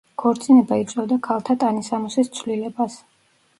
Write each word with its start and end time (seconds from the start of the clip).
ქორწინება 0.21 0.77
იწვევდა 0.83 1.17
ქალთა 1.29 1.57
ტანისამოსის 1.65 2.35
ცვლილებას. 2.41 3.01